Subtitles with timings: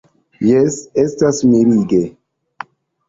[0.45, 2.01] Jes, estas mirige.